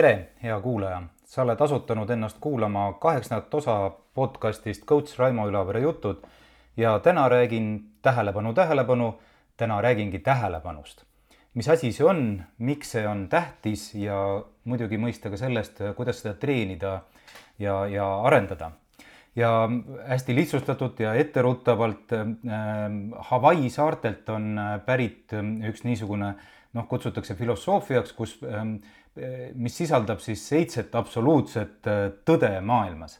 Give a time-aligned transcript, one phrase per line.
[0.00, 3.74] tere, hea kuulaja, sa oled asutanud ennast kuulama kaheksandat osa
[4.16, 6.22] podcastist Coach Raimo Ülavere jutud
[6.76, 7.66] ja täna räägin
[8.02, 9.10] tähelepanu, tähelepanu,
[9.56, 11.04] täna räägingi tähelepanust.
[11.54, 16.34] mis asi see on, miks see on tähtis ja muidugi mõista ka sellest, kuidas seda
[16.34, 17.00] treenida
[17.58, 18.70] ja, ja arendada.
[19.36, 19.68] Ja
[20.08, 22.26] hästi lihtsustatult ja etteruttavalt äh,
[23.30, 25.32] Hawaii saartelt on pärit
[25.68, 26.34] üks niisugune
[26.76, 28.64] noh, kutsutakse filosoofiaks, kus äh,
[29.54, 33.18] mis sisaldab siis seitset absoluutset äh, tõde maailmas.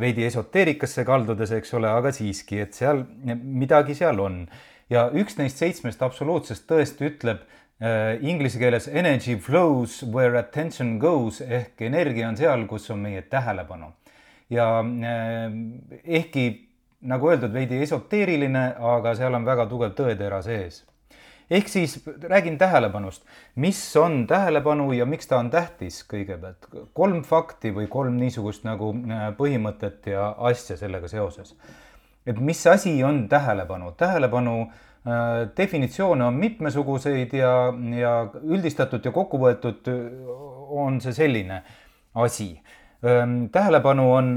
[0.00, 3.04] veidi esoteerikasse kaldudes, eks ole, aga siiski, et seal
[3.42, 4.46] midagi seal on.
[4.90, 7.42] ja üks neist seitsmest absoluutsest tõest ütleb
[7.80, 13.22] äh, inglise keeles energy flows where attention goes ehk energia on seal, kus on meie
[13.22, 13.92] tähelepanu.
[14.50, 15.52] Ja äh,
[16.04, 16.48] ehkki
[17.04, 20.84] nagu öeldud, veidi esoteeriline, aga seal on väga tugev tõetera sees
[21.50, 23.22] ehk siis räägin tähelepanust,
[23.54, 26.68] mis on tähelepanu ja miks ta on tähtis kõigepealt.
[26.92, 31.56] kolm fakti või kolm niisugust nagu äh, põhimõtet ja asja sellega seoses.
[32.26, 39.38] et mis asi on tähelepanu, tähelepanu äh, definitsioone on mitmesuguseid ja, ja üldistatud ja kokku
[39.38, 40.00] võetud äh,
[40.70, 41.62] on see selline
[42.14, 42.60] asi
[43.52, 44.28] tähelepanu on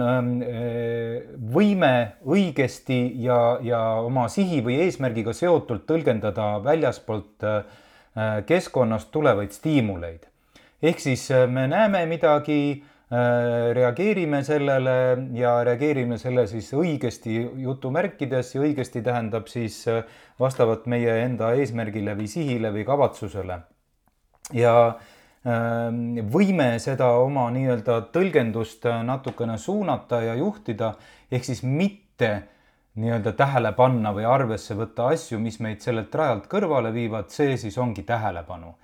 [1.53, 1.91] võime
[2.27, 7.47] õigesti ja, ja oma sihi või eesmärgiga seotult tõlgendada väljaspoolt
[8.49, 10.27] keskkonnast tulevaid stiimuleid.
[10.81, 12.83] ehk siis me näeme midagi,
[13.73, 14.95] reageerime sellele
[15.33, 19.85] ja reageerime selle siis õigesti jutumärkides ja õigesti tähendab siis
[20.39, 23.61] vastavalt meie enda eesmärgile või sihile või kavatsusele.
[24.53, 30.95] ja äh, võime seda oma nii-öelda tõlgendust äh, natukene suunata ja juhtida,
[31.31, 32.31] ehk siis mitte
[32.97, 37.77] nii-öelda tähele panna või arvesse võtta asju, mis meid sellelt rajalt kõrvale viivad, see siis
[37.77, 38.75] ongi tähelepanu.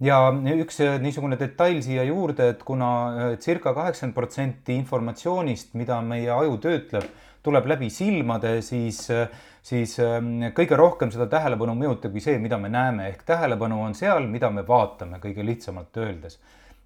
[0.00, 6.00] ja üks äh, niisugune detail siia juurde, et kuna äh, circa kaheksakümmend protsenti informatsioonist, mida
[6.00, 7.04] meie aju töötleb,
[7.42, 9.28] tuleb läbi silmade, siis äh,
[9.62, 14.26] siis ähm, kõige rohkem seda tähelepanu mõjutabki see, mida me näeme, ehk tähelepanu on seal,
[14.30, 16.38] mida me vaatame, kõige lihtsamalt öeldes.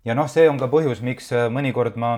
[0.04, 2.14] ja noh, see on ka põhjus, miks äh, mõnikord ma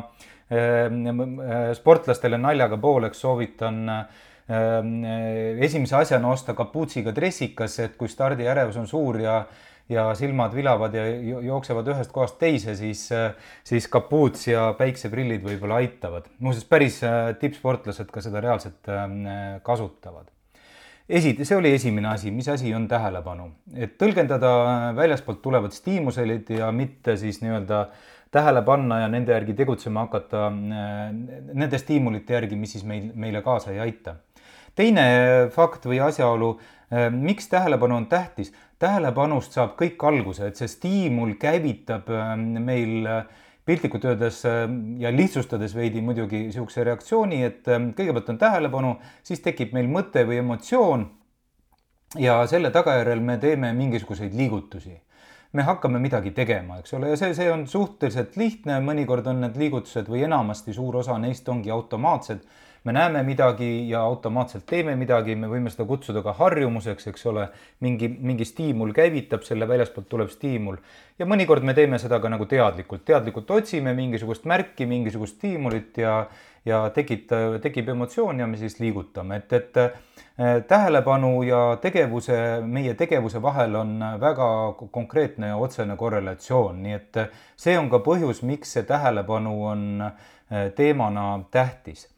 [0.50, 1.04] ähm,
[1.40, 4.98] äh, sportlastele naljaga pooleks soovitan ähm,
[5.60, 9.44] esimese asjana osta kapuutsiga dressikas, et kui stardiärevus on suur ja
[9.86, 11.04] ja silmad vilavad ja
[11.46, 13.04] jooksevad ühest kohast teise, siis,
[13.62, 16.26] siis kapuuts ja päikseprillid võib-olla aitavad.
[16.42, 16.98] muuseas, päris
[17.38, 18.90] tippsportlased ka seda reaalselt
[19.62, 20.26] kasutavad
[21.08, 24.50] esi, see oli esimene asi, mis asi on tähelepanu, et tõlgendada
[24.96, 27.86] väljaspoolt tulevad stiimuselid ja mitte siis nii-öelda
[28.34, 31.10] tähele panna ja nende järgi tegutsema hakata äh,
[31.54, 34.16] nende stiimulite järgi, mis siis meil, meile kaasa ei aita.
[34.76, 35.04] teine
[35.54, 36.50] fakt või asjaolu,
[36.92, 43.06] äh, miks tähelepanu on tähtis, tähelepanust saab kõik alguse, et see stiimul käivitab äh, meil
[43.66, 44.64] piltlikult öeldes äh,
[44.98, 48.92] ja lihtsustades veidi muidugi niisuguse reaktsiooni, et äh, kõigepealt on tähelepanu,
[49.26, 51.08] siis tekib meil mõte või emotsioon.
[52.22, 55.00] ja selle tagajärjel me teeme mingisuguseid liigutusi.
[55.52, 59.56] me hakkame midagi tegema, eks ole, ja see, see on suhteliselt lihtne, mõnikord on need
[59.56, 62.42] liigutused või enamasti suur osa neist ongi automaatsed
[62.86, 67.48] me näeme midagi ja automaatselt teeme midagi, me võime seda kutsuda ka harjumuseks, eks ole,
[67.82, 70.78] mingi, mingi stiimul käivitab selle, väljaspoolt tuleb stiimul.
[71.18, 76.28] ja mõnikord me teeme seda ka nagu teadlikult, teadlikult otsime mingisugust märki, mingisugust stiimulit ja,
[76.64, 77.26] ja tekib,
[77.62, 83.74] tekib emotsioon ja me siis liigutame, et, et eh, tähelepanu ja tegevuse, meie tegevuse vahel
[83.82, 84.50] on väga
[84.94, 87.24] konkreetne ja otsene korrelatsioon, nii et
[87.58, 92.12] see on ka põhjus, miks see tähelepanu on eh, teemana tähtis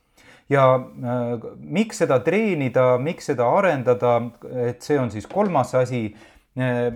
[0.48, 4.19] ja äh, miks seda treenida, miks seda arendada,
[4.69, 6.09] et see on siis kolmas asi.
[6.59, 6.88] Äh,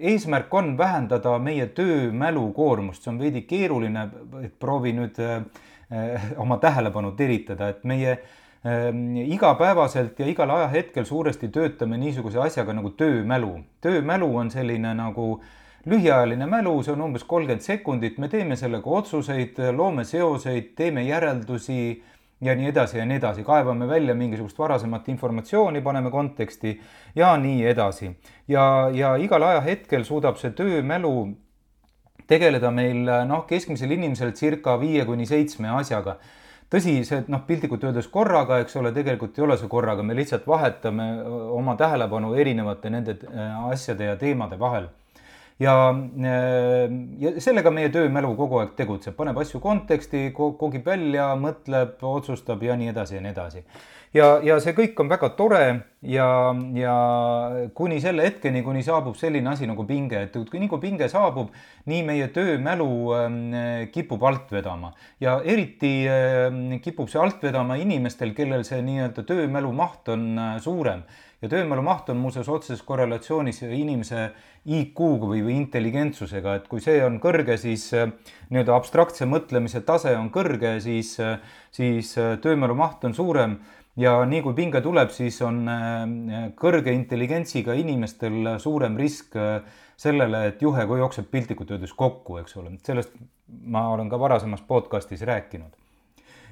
[0.00, 4.06] eesmärk on vähendada meie töömälu koormust, see on veidi keeruline,
[4.40, 8.20] et proovi nüüd äh, oma tähelepanu teritada, et meie
[8.60, 13.54] igapäevaselt ja igal ajahetkel suuresti töötame niisuguse asjaga nagu töömälu.
[13.80, 15.40] töömälu on selline nagu
[15.88, 22.02] lühiajaline mälu, see on umbes kolmkümmend sekundit, me teeme sellega otsuseid, loome seoseid, teeme järeldusi
[22.40, 26.80] ja nii edasi ja nii edasi, kaevame välja mingisugust varasemat informatsiooni, paneme konteksti
[27.14, 28.16] ja nii edasi.
[28.48, 31.14] ja, ja igal ajahetkel suudab see töömälu
[32.26, 36.16] tegeleda meil noh, keskmisel inimesel circa viie kuni seitsme asjaga.
[36.70, 40.46] tõsi, see noh, piltlikult öeldes korraga, eks ole, tegelikult ei ole see korraga, me lihtsalt
[40.46, 41.10] vahetame
[41.56, 44.88] oma tähelepanu erinevate nende äh, asjade ja teemade vahel
[45.60, 45.74] ja,
[47.20, 52.78] ja sellega meie töömälu kogu aeg tegutseb, paneb asju konteksti, kogib välja, mõtleb, otsustab ja
[52.80, 53.64] nii edasi ja nii edasi.
[54.10, 55.62] Ja, ja see kõik on väga tore
[56.02, 56.26] ja,
[56.74, 56.94] ja
[57.78, 61.52] kuni selle hetkeni, kuni saabub selline asi nagu pinge, et kui nii kui pinge saabub,
[61.86, 63.38] nii meie töömälu ähm,
[63.94, 64.90] kipub alt vedama.
[65.22, 70.56] Ja eriti ähm, kipub see alt vedama inimestel, kellel see nii-öelda töömälu maht on äh,
[70.64, 71.06] suurem
[71.42, 74.30] ja töömälu maht on muuseas otseses korrelatsioonis inimese
[74.66, 78.12] IQ-ga või, või intelligentsusega, et kui see on kõrge, siis äh,
[78.50, 81.38] nii-öelda abstraktse mõtlemise tase on kõrge, siis, äh,
[81.72, 82.14] siis
[82.44, 83.60] töömälu maht on suurem
[83.98, 89.60] ja nii kui pinge tuleb, siis on äh, kõrge intelligentsiga inimestel suurem risk äh,
[90.00, 93.14] sellele, et juhe jookseb piltlikult öeldes kokku, eks ole, sellest
[93.66, 95.74] ma olen ka varasemas podcastis rääkinud.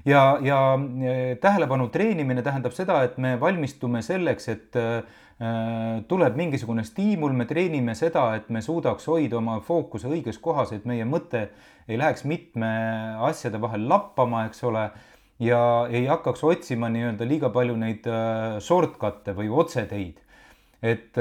[0.09, 4.85] Ja, ja äh, tähelepanu treenimine tähendab seda, et me valmistume selleks, et
[6.11, 10.89] tuleb mingisugune stiimul, me treenime seda, et me suudaks hoida oma fookuse õiges kohas, et
[10.91, 11.45] meie mõte
[11.87, 12.71] ei läheks mitme
[13.23, 14.89] asjade vahel lappama, eks ole
[15.39, 15.61] ja
[15.95, 20.25] ei hakkaks otsima nii-öelda liiga palju neid äh, shortcut'e või otseteid.
[20.83, 21.19] et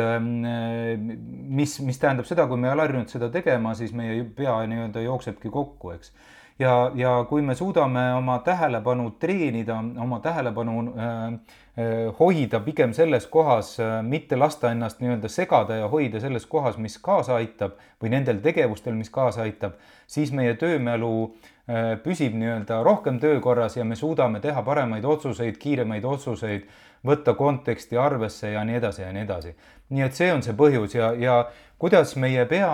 [1.58, 5.02] mis, mis tähendab seda, kui me ei ole harjunud seda tegema, siis meie pea nii-öelda
[5.02, 6.12] jooksebki kokku, eks
[6.60, 13.28] ja, ja kui me suudame oma tähelepanu treenida, oma tähelepanu äh, äh, hoida pigem selles
[13.28, 18.14] kohas äh,, mitte lasta ennast nii-öelda segada ja hoida selles kohas, mis kaasa aitab või
[18.16, 19.78] nendel tegevustel, mis kaasa aitab,
[20.08, 26.06] siis meie töömälu äh, püsib nii-öelda rohkem töökorras ja me suudame teha paremaid otsuseid, kiiremaid
[26.06, 26.66] otsuseid,
[27.06, 29.54] võtta konteksti arvesse ja nii edasi ja nii edasi.
[29.90, 31.38] nii et see on see põhjus ja, ja
[31.80, 32.72] kuidas meie pea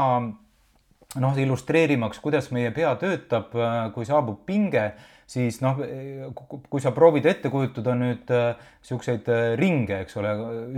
[1.21, 4.92] noh, illustreerimaks, kuidas meie pea töötab, äh, kui saabub pinge,
[5.30, 5.80] siis noh,
[6.69, 10.36] kui sa proovid ette kujutada nüüd niisuguseid äh, ringe, eks ole,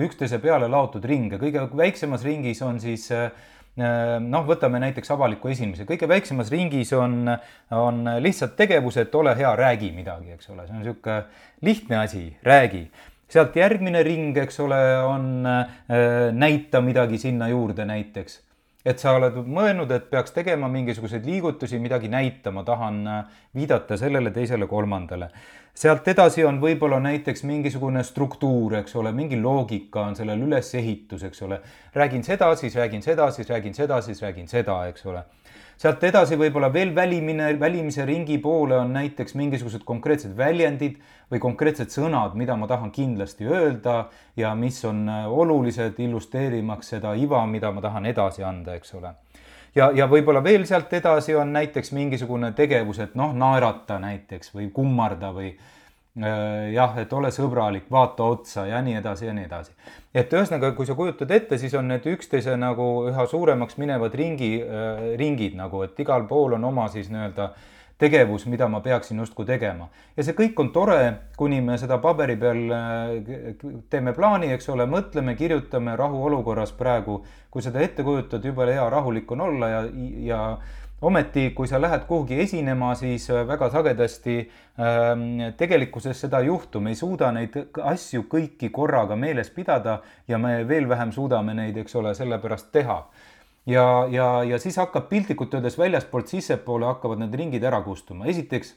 [0.08, 3.30] üksteise peale laotud ringe, kõige väiksemas ringis on siis äh,
[3.76, 7.28] Äh, noh, võtame näiteks avaliku esinemise, kõige väiksemas ringis on,
[7.76, 11.18] on lihtsalt tegevus, et ole hea, räägi midagi, eks ole, see on niisugune
[11.68, 12.86] lihtne asi, räägi.
[13.28, 15.76] sealt järgmine ring, eks ole, on äh,
[16.32, 18.40] näita midagi sinna juurde näiteks
[18.86, 24.32] et sa oled mõelnud, et peaks tegema mingisuguseid liigutusi, midagi näitama, tahan äh, viidata sellele,
[24.32, 25.30] teisele, kolmandale.
[25.76, 31.42] sealt edasi on võib-olla näiteks mingisugune struktuur, eks ole, mingi loogika on sellel ülesehitus, eks
[31.42, 31.60] ole.
[31.96, 35.26] räägin seda, siis räägin seda, siis räägin seda, siis räägin seda, eks ole
[35.78, 40.98] sealt edasi võib-olla veel välimine, välimise ringi poole on näiteks mingisugused konkreetsed väljendid
[41.32, 44.06] või konkreetsed sõnad, mida ma tahan kindlasti öelda
[44.38, 49.16] ja mis on äh, olulised illustreerimaks seda iva, mida ma tahan edasi anda, eks ole.
[49.76, 54.70] ja, ja võib-olla veel sealt edasi on näiteks mingisugune tegevus, et noh, naerata näiteks või
[54.74, 55.56] kummarda või
[56.16, 59.72] jah, et ole sõbralik, vaata otsa ja nii edasi ja nii edasi.
[60.16, 64.62] et ühesõnaga, kui sa kujutad ette, siis on need üksteise nagu üha suuremaks minevad ringi,
[64.64, 67.50] äh, ringid nagu, et igal pool on oma siis nii-öelda
[68.00, 69.90] tegevus, mida ma peaksin justkui tegema.
[70.16, 71.02] ja see kõik on tore,
[71.38, 77.26] kuni me seda paberi peal äh, teeme plaani, eks ole, mõtleme, kirjutame rahuolukorras praegu.
[77.52, 79.84] kui seda ette kujutad, jube hea rahulik on olla ja,
[80.24, 80.42] ja
[81.06, 85.26] ometi, kui sa lähed kuhugi esinema, siis äh, väga sagedasti ähm,
[85.58, 87.58] tegelikkuses seda ei juhtu, me ei suuda neid
[87.94, 93.00] asju kõiki korraga meeles pidada ja me veel vähem suudame neid, eks ole, sellepärast teha.
[93.66, 98.26] ja, ja, ja siis hakkab piltlikult öeldes väljaspoolt sissepoole hakkavad need ringid ära kustuma.
[98.26, 98.76] esiteks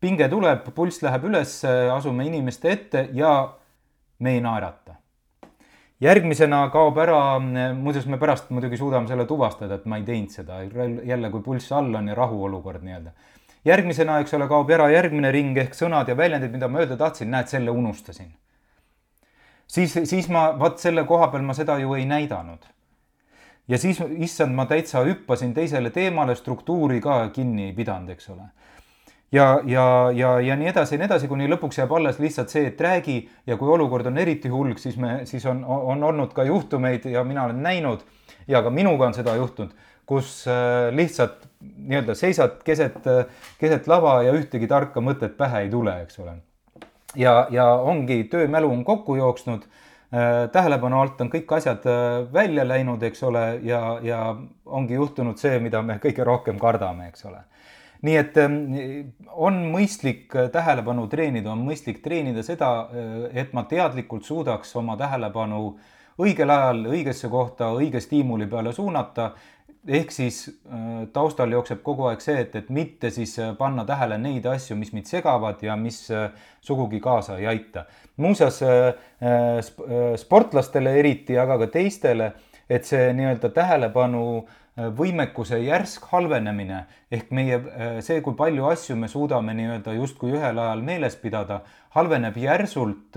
[0.00, 1.62] pinge tuleb, pulss läheb üles,
[1.94, 3.54] asume inimeste ette ja
[4.18, 5.03] me ei naerata
[6.04, 7.18] järgmisena kaob ära,
[7.76, 10.60] muuseas me pärast muidugi suudame selle tuvastada, et ma ei teinud seda,
[11.08, 13.14] jälle kui pulss all on ja rahuolukord nii-öelda.
[13.64, 17.30] järgmisena, eks ole, kaob ära järgmine ring ehk sõnad ja väljendid, mida ma öelda tahtsin,
[17.32, 18.34] näed, selle unustasin.
[19.66, 22.66] siis, siis ma, vaat selle koha peal ma seda ju ei näidanud.
[23.68, 28.50] ja siis, issand, ma täitsa hüppasin teisele teemale, struktuuri ka kinni ei pidanud, eks ole
[29.34, 32.68] ja, ja, ja, ja nii edasi ja nii edasi, kuni lõpuks jääb alles lihtsalt see,
[32.70, 33.16] et räägi
[33.48, 37.24] ja kui olukord on eriti hull, siis me, siis on, on olnud ka juhtumeid ja
[37.26, 38.04] mina olen näinud
[38.48, 39.72] ja ka minuga on seda juhtunud,
[40.06, 43.00] kus äh, lihtsalt nii-öelda seisad keset,
[43.58, 46.36] keset lava ja ühtegi tarka mõtet pähe ei tule, eks ole.
[47.16, 52.68] ja, ja ongi töömälu on kokku jooksnud äh,, tähelepanu alt on kõik asjad äh, välja
[52.68, 57.42] läinud, eks ole, ja, ja ongi juhtunud see, mida me kõige rohkem kardame, eks ole
[58.04, 58.58] nii et ähm,
[59.32, 64.98] on mõistlik äh, tähelepanu treenida, on mõistlik treenida seda, äh, et ma teadlikult suudaks oma
[65.00, 65.66] tähelepanu
[66.20, 69.32] õigel ajal õigesse kohta, õige stiimuli peale suunata.
[69.88, 74.46] ehk siis äh, taustal jookseb kogu aeg see, et, et mitte siis panna tähele neid
[74.46, 76.08] asju, mis mind segavad ja mis
[76.60, 77.84] sugugi kaasa ei aita.
[78.16, 78.60] muuseas
[80.16, 82.32] sportlastele eriti, aga ka teistele
[82.70, 86.80] et see nii-öelda tähelepanu äh, võimekuse järsk halvenemine.
[87.14, 91.60] Ehk meie äh, see, kui palju asju me suudame nii-öelda justkui ühel ajal meeles pidada,
[91.94, 93.14] halveneb järsult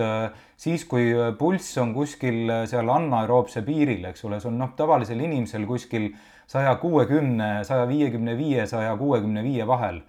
[0.54, 1.10] siis, kui
[1.40, 6.12] pulss on kuskil seal anaeroobse piiril, eks ole, see on noh, tavalisel inimesel kuskil
[6.48, 10.02] saja kuuekümne, saja viiekümne viie, saja kuuekümne viie vahel.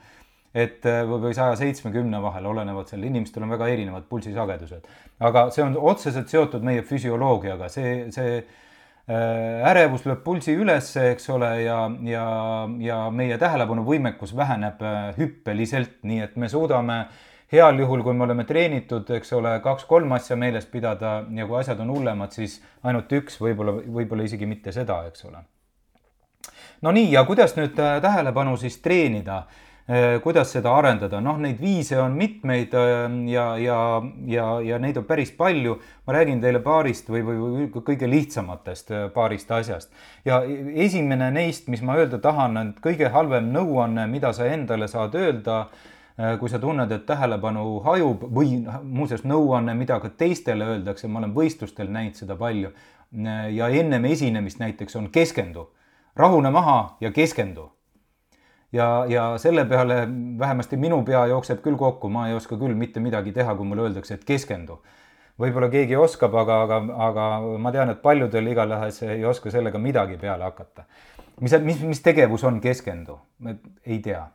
[0.59, 4.87] Et äh, või saja seitsmekümne vahel, olenevalt seal, inimestel on väga erinevad pulsisagedused.
[5.21, 8.57] aga see on otseselt seotud meie füsioloogiaga, see, see äh,
[9.09, 12.25] ärevus lööb pulsi ülesse, eks ole, ja, ja,
[12.83, 17.07] ja meie tähelepanuvõimekus väheneb äh, hüppeliselt, nii et me suudame
[17.53, 21.81] heal juhul, kui me oleme treenitud, eks ole, kaks-kolm asja meeles pidada ja kui asjad
[21.81, 25.41] on hullemad, siis ainult üks, võib-olla, võib-olla isegi mitte seda, eks ole.
[26.85, 29.68] no nii, ja kuidas nüüd tähelepanu siis treenida Äh,
[30.23, 33.77] kuidas seda arendada, noh, neid viise on mitmeid äh, ja, ja,
[34.29, 35.79] ja, ja neid on päris palju.
[36.07, 39.93] ma räägin teile paarist või, või, või kõige lihtsamatest äh, paarist asjast.
[40.25, 40.43] ja
[40.75, 45.69] esimene neist, mis ma öelda tahan, on kõige halvem nõuanne, mida sa endale saad öelda
[46.41, 51.31] kui sa tunned, et tähelepanu hajub või muuseas nõuanne, mida ka teistele öeldakse, ma olen
[51.31, 52.73] võistlustel näinud seda palju.
[53.55, 55.69] ja ennem esinemist näiteks on keskendu,
[56.17, 57.71] rahune maha ja keskendu
[58.73, 60.09] ja, ja selle peale
[60.39, 63.89] vähemasti minu pea jookseb küll kokku, ma ei oska küll mitte midagi teha, kui mulle
[63.89, 64.83] öeldakse, et keskendu.
[65.39, 67.27] võib-olla keegi oskab, aga, aga, aga
[67.63, 70.85] ma tean, et paljudel igatahes ei oska sellega midagi peale hakata.
[71.41, 73.19] mis, mis, mis tegevus on keskendu?
[73.87, 74.27] ei tea.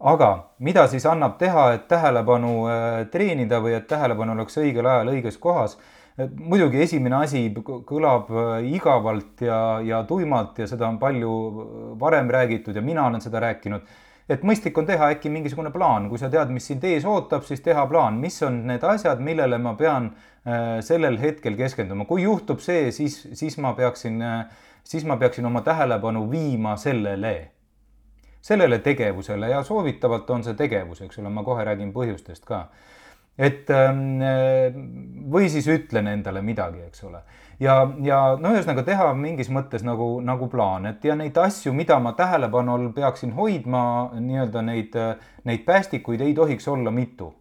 [0.00, 5.14] aga mida siis annab teha, et tähelepanu äh, treenida või et tähelepanu oleks õigel ajal
[5.14, 5.78] õiges kohas
[6.28, 11.32] muidugi esimene asi kõlab äh, igavalt ja, ja tuimalt ja seda on palju
[12.00, 13.86] varem räägitud ja mina olen seda rääkinud,
[14.30, 17.62] et mõistlik on teha äkki mingisugune plaan, kui sa tead, mis sind ees ootab, siis
[17.64, 22.62] teha plaan, mis on need asjad, millele ma pean äh, sellel hetkel keskenduma, kui juhtub
[22.64, 27.34] see, siis, siis ma peaksin, äh, siis ma peaksin oma tähelepanu viima sellele,
[28.40, 29.50] sellele tegevusele.
[29.50, 32.66] Ja soovitavalt on see tegevus, eks ole, ma kohe räägin põhjustest ka
[33.40, 34.20] et ähm,
[35.32, 37.22] või siis ütlen endale midagi, eks ole.
[37.60, 41.96] ja, ja no ühesõnaga teha mingis mõttes nagu, nagu plaan, et ja neid asju, mida
[42.02, 43.82] ma tähelepanu all peaksin hoidma,
[44.16, 44.98] nii-öelda neid,
[45.48, 47.32] neid päästikuid ei tohiks olla mitu.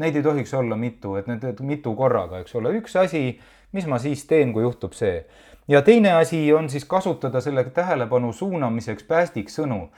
[0.00, 3.36] Neid ei tohiks olla mitu, et need mitu korraga, eks ole, üks asi,
[3.76, 5.24] mis ma siis teen, kui juhtub see.
[5.68, 9.88] ja teine asi on siis kasutada selle tähelepanu suunamiseks päästiksõnu.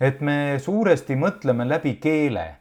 [0.00, 2.59] et me suuresti mõtleme läbi keele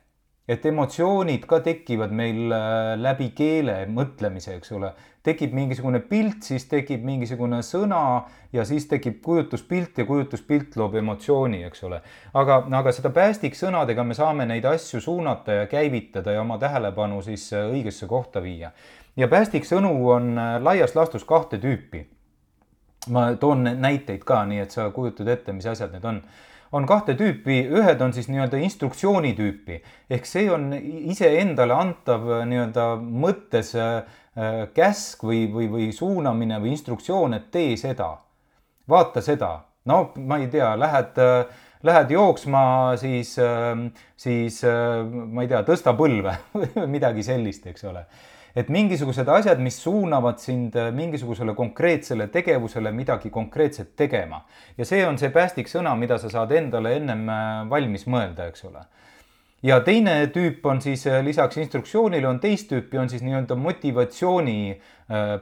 [0.50, 4.92] et emotsioonid ka tekivad meil äh, läbi keele mõtlemise, eks ole.
[5.24, 8.24] tekib mingisugune pilt, siis tekib mingisugune sõna
[8.56, 12.02] ja siis tekib kujutuspilt ja kujutuspilt loob emotsiooni, eks ole.
[12.34, 17.52] aga, aga seda päästiksõnadega me saame neid asju suunata ja käivitada ja oma tähelepanu siis
[17.54, 18.72] äh, õigesse kohta viia.
[19.18, 22.08] ja päästiksõnu on äh, laias laastus kahte tüüpi.
[23.10, 26.24] ma toon näiteid ka, nii et sa kujutad ette, mis asjad need on
[26.72, 29.80] on kahte tüüpi, ühed on siis nii-öelda instruktsiooni tüüpi.
[30.10, 34.04] Ehk see on iseendale antav äh, nii-öelda mõttes äh,
[34.38, 38.14] äh, käsk või, või, või suunamine või instruktsioon, et tee seda,
[38.90, 39.56] vaata seda.
[39.90, 41.18] no ma ei tea, lähed,
[41.88, 42.62] lähed jooksma,
[43.02, 43.32] siis,
[44.20, 48.06] siis ma ei tea, tõsta põlve või midagi sellist, eks ole
[48.56, 54.46] et mingisugused asjad, mis suunavad sind äh, mingisugusele konkreetsele tegevusele midagi konkreetset tegema.
[54.78, 58.86] ja see on see päästiksõna, mida sa saad endale ennem äh, valmis mõelda, eks ole.
[59.64, 64.80] ja teine tüüp on siis äh, lisaks instruktsioonile on teist tüüpi, on siis nii-öelda motivatsiooni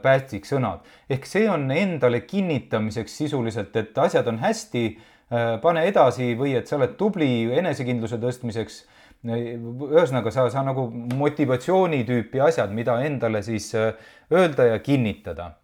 [0.02, 0.80] päästiksõnad.
[1.10, 4.84] ehk see on endale kinnitamiseks sisuliselt, et asjad on hästi,
[5.60, 8.78] pane edasi või et sa oled tubli enesekindluse tõstmiseks
[9.26, 10.86] ühesõnaga, sa, sa nagu
[11.18, 13.90] motivatsiooni tüüpi asjad, mida endale siis äh,
[14.30, 15.56] öelda ja kinnitada.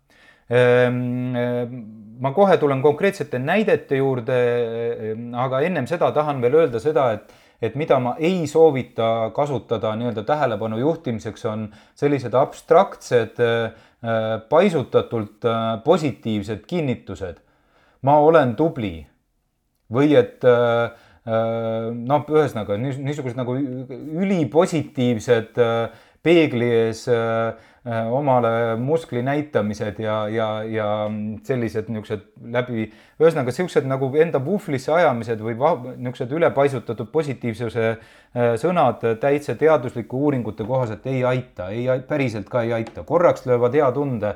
[0.51, 1.77] Ehm, ehm,
[2.21, 7.41] ma kohe tulen konkreetsete näidete juurde, ehm, aga ennem seda tahan veel öelda seda, et
[7.65, 11.63] et mida ma ei soovita kasutada nii-öelda tähelepanu juhtimiseks, on
[11.97, 13.71] sellised abstraktsed, äh,
[14.51, 17.41] paisutatult äh, positiivsed kinnitused.
[18.03, 19.07] ma olen tubli
[19.89, 27.55] või et äh, Äh, noh, ühesõnaga niisugused nagu ülipositiivsed äh, peegli ees äh,
[27.85, 30.89] omale muskli näitamised ja, ja, ja
[31.45, 32.87] sellised niisugused läbi,
[33.21, 37.91] ühesõnaga niisugused nagu enda puhvlisse ajamised või niisugused ülepaisutatud positiivsuse
[38.61, 43.91] sõnad täitsa teaduslike uuringute kohaselt ei aita, ei, päriselt ka ei aita, korraks löövad hea
[43.97, 44.35] tunde,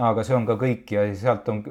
[0.00, 1.62] aga see on ka kõik ja sealt on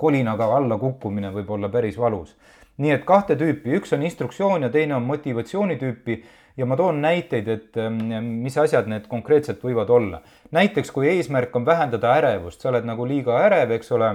[0.00, 2.36] kolinaga alla kukkumine võib olla päris valus
[2.82, 6.18] nii et kahte tüüpi, üks on instruktsioon ja teine on motivatsiooni tüüpi
[6.56, 7.98] ja ma toon näiteid, et ähm,
[8.42, 10.22] mis asjad need konkreetselt võivad olla.
[10.54, 14.10] näiteks kui eesmärk on vähendada ärevust, sa oled nagu liiga ärev, eks ole,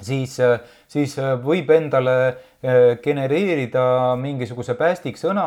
[0.00, 0.36] siis,
[0.88, 2.16] siis võib endale
[3.04, 5.44] genereerida mingisuguse päästiksõna,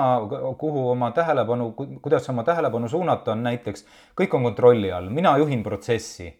[0.57, 3.85] kuhu oma tähelepanu, kuidas oma tähelepanu suunata on näiteks,
[4.17, 6.31] kõik on kontrolli all, mina juhin protsessi.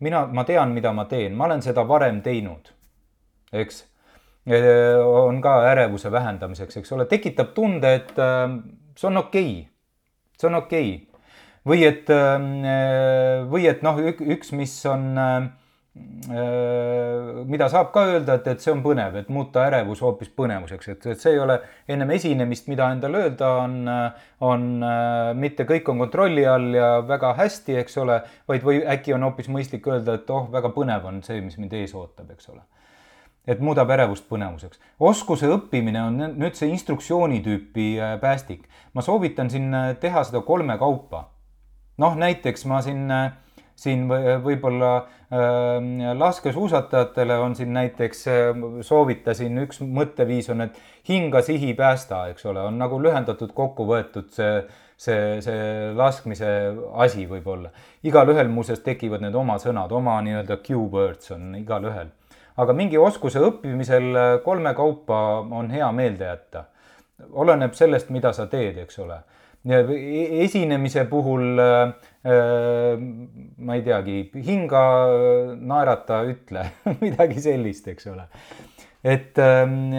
[0.00, 2.72] Mina, ma tean, mida ma teen, ma olen seda varem teinud,
[3.52, 3.84] eks.
[4.46, 9.66] on ka ärevuse vähendamiseks, eks ole, tekitab tunde, et see on okei okay.,
[10.36, 11.16] see on okei okay
[11.66, 15.48] või et, äh, või et noh, üks, mis on, äh,
[17.46, 21.06] mida saab ka öelda, et, et see on põnev, et muuta ärevus hoopis põnevuseks, et,
[21.12, 21.58] et see ei ole
[21.92, 23.76] ennem esinemist, mida endale öelda on,
[24.44, 24.64] on
[25.38, 28.18] mitte kõik on kontrolli all ja väga hästi, eks ole,
[28.50, 31.76] vaid või äkki on hoopis mõistlik öelda, et oh, väga põnev on see, mis mind
[31.78, 32.64] ees ootab, eks ole
[33.46, 34.80] et muudab ärevust põnevuseks.
[34.98, 38.66] oskuse õppimine on nüüd see instruktsiooni tüüpi äh, päästik.
[38.92, 41.28] ma soovitan siin teha seda kolme kaupa
[42.02, 43.06] noh, näiteks ma siin,
[43.78, 45.15] siin võib-olla äh,
[46.14, 48.34] laskesuusatajatele on siin näiteks äh,,
[48.80, 50.78] soovitasin, üks mõtteviis on, et
[51.08, 54.60] hinga, sihi, päästa, eks ole, on nagu lühendatud kokku võetud see,
[54.96, 56.52] see, see laskmise
[56.94, 57.72] asi võib-olla.
[58.06, 62.14] igalühel muuseas tekivad need oma sõnad, oma nii-öelda Q-words on igalühel.
[62.56, 66.64] aga mingi oskuse õppimisel äh, kolme kaupa on hea meelde jätta.
[67.32, 69.24] oleneb sellest, mida sa teed, eks ole
[69.66, 72.98] esinemise puhul äh, äh,
[73.58, 74.82] ma ei teagi, hinga,
[75.58, 76.68] naerata, ütle
[77.02, 78.28] midagi sellist, eks ole.
[79.06, 79.90] et ähm,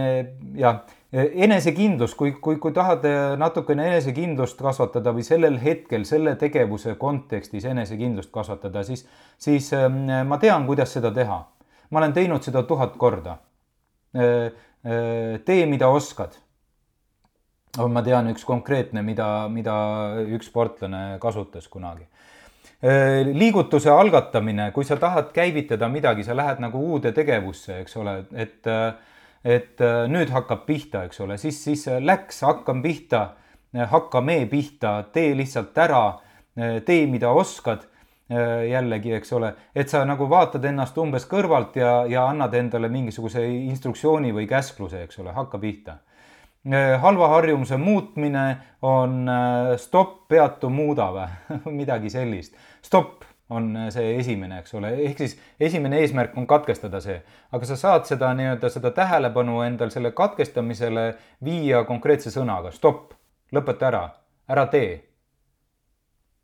[0.59, 0.81] jah,
[1.11, 3.05] enesekindlus, kui, kui, kui tahad
[3.39, 9.05] natukene enesekindlust kasvatada või sellel hetkel selle tegevuse kontekstis enesekindlust kasvatada, siis,
[9.39, 11.43] siis ähm, ma tean, kuidas seda teha.
[11.89, 13.37] ma olen teinud seda tuhat korda.
[14.15, 14.51] Äh,
[15.43, 16.35] tee, mida oskad
[17.85, 19.75] ma tean üks konkreetne, mida, mida
[20.25, 22.07] üks sportlane kasutas kunagi.
[23.33, 28.69] liigutuse algatamine, kui sa tahad käivitada midagi, sa lähed nagu uude tegevusse, eks ole, et,
[29.41, 29.81] et
[30.13, 33.31] nüüd hakkab pihta, eks ole, siis, siis läks, hakkan pihta,
[33.73, 36.03] hakkame pihta, tee lihtsalt ära,
[36.85, 37.87] tee, mida oskad
[38.29, 43.41] jällegi, eks ole, et sa nagu vaatad ennast umbes kõrvalt ja, ja annad endale mingisuguse
[43.71, 45.97] instruktsiooni või käskluse, eks ole, hakka pihta
[47.01, 51.27] halva harjumuse muutmine on äh, stopp, peatu, muuda või?
[51.79, 52.55] Midagi sellist.
[52.83, 57.69] stopp on äh, see esimene, eks ole, ehk siis esimene eesmärk on katkestada see, aga
[57.69, 62.73] sa saad seda nii-öelda seda tähelepanu endal selle katkestamisele viia konkreetse sõnaga.
[62.75, 63.13] Stopp,
[63.55, 64.03] lõpeta ära,
[64.49, 65.03] ära tee.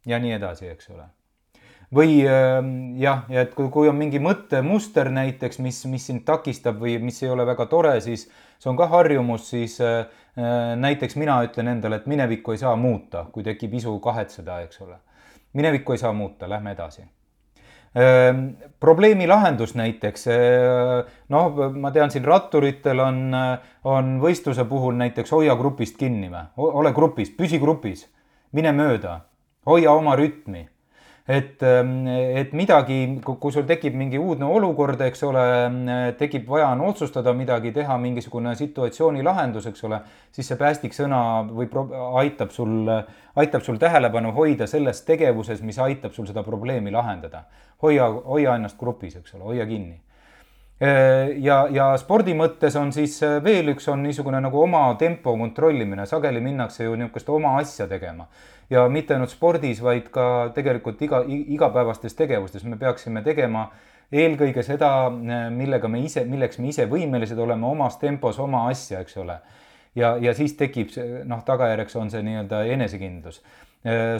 [0.06, 1.06] ja nii edasi, eks ole.
[1.94, 6.80] Või ähm, jah, ja et kui, kui on mingi mõttemuster näiteks, mis, mis sind takistab
[6.82, 8.26] või mis ei ole väga tore, siis
[8.64, 10.06] see on ka harjumus, siis äh,
[10.40, 14.82] äh, näiteks mina ütlen endale, et minevikku ei saa muuta, kui tekib isu kahetseda, eks
[14.86, 14.96] ole.
[15.54, 17.04] minevikku ei saa muuta, lähme edasi.
[17.94, 18.48] Ähm,
[18.80, 23.20] probleemi lahendus näiteks, äh, noh, ma tean, siin ratturitel on,
[23.84, 28.08] on võistluse puhul näiteks hoia grupist kinni või, ole grupis, püsi grupis,
[28.52, 29.20] mine mööda,
[29.70, 30.70] hoia oma rütmi
[31.28, 35.44] et, ähm, et midagi, kui sul tekib mingi uudne olukord, eks ole,
[36.20, 40.02] tekib, vaja on otsustada midagi, teha mingisugune situatsiooni lahendus, eks ole,
[40.36, 41.70] siis see päästiksõna või
[42.24, 42.90] aitab sul,
[43.40, 47.46] aitab sul tähelepanu hoida selles tegevuses, mis aitab sul seda probleemi lahendada.
[47.84, 50.02] hoia, hoia ennast grupis, eks ole, hoia kinni
[50.80, 56.42] ja, ja spordi mõttes on siis veel üks on niisugune nagu oma tempo kontrollimine, sageli
[56.44, 58.28] minnakse ju niisugust oma asja tegema
[58.74, 63.68] ja mitte ainult spordis, vaid ka tegelikult iga, igapäevastes tegevustes me peaksime tegema
[64.14, 65.10] eelkõige seda,
[65.54, 69.40] millega me ise, milleks me ise võimelised oleme omas tempos oma asja, eks ole.
[69.96, 73.42] ja, ja siis tekib see noh, tagajärjeks on see nii-öelda enesekindlus.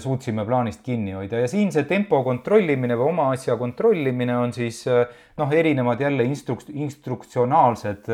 [0.04, 4.82] Suutsime plaanist kinni hoida ja siin see tempo kontrollimine või oma asja kontrollimine on siis
[4.90, 8.10] noh, erinevad jälle instruk-, instruktsionaalsed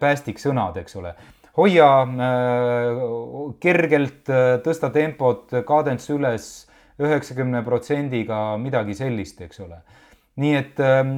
[0.00, 1.12] päästiksõnad, eks ole
[1.56, 3.02] hoia äh,
[3.62, 6.48] kergelt, äh, tõsta tempot, kadents üles
[7.02, 9.80] üheksakümne protsendiga, midagi sellist, eks ole.
[10.36, 11.10] Nii et ähm,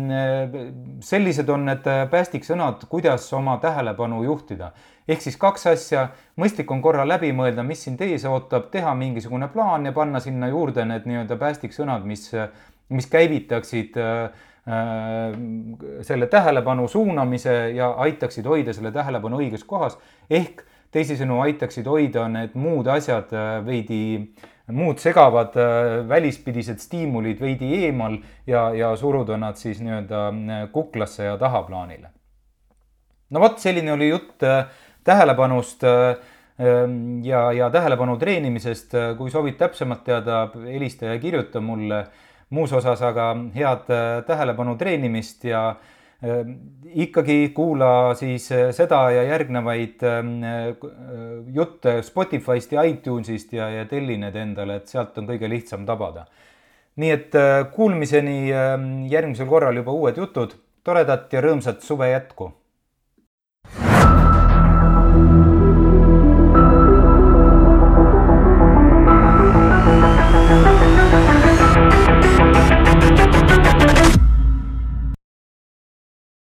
[1.01, 4.73] sellised on need päästiksõnad, kuidas oma tähelepanu juhtida.
[5.09, 9.49] ehk siis kaks asja, mõistlik on korra läbi mõelda, mis sind ees ootab, teha mingisugune
[9.49, 12.31] plaan ja panna sinna juurde need nii-öelda päästiksõnad, mis,
[12.89, 14.29] mis käivitaksid äh,
[14.69, 15.33] Äh,
[16.03, 19.95] selle tähelepanu suunamise ja aitaksid hoida selle tähelepanu õiges kohas.
[20.31, 24.01] ehk teisisõnu aitaksid hoida need muud asjad äh, veidi,
[24.73, 31.37] muud segavad äh, välispidised stiimulid veidi eemal ja, ja suruda nad siis nii-öelda kuklasse ja
[31.39, 32.11] tahaplaanile.
[33.31, 34.43] no vot, selline oli jutt
[35.05, 35.83] tähelepanust
[37.23, 38.95] ja, ja tähelepanu treenimisest.
[39.19, 42.07] kui soovid täpsemalt teada, helista ja kirjuta mulle
[42.51, 45.77] muus osas aga head äh, tähelepanu treenimist ja
[46.97, 50.01] ikkagi kuula siis seda ja järgnevaid
[51.53, 56.25] jutte Spotify'st ja iTunes'ist ja, ja telli need endale, et sealt on kõige lihtsam tabada.
[56.97, 57.37] nii et
[57.75, 58.39] kuulmiseni
[59.13, 62.55] järgmisel korral juba uued jutud, toredat ja rõõmsat suve jätku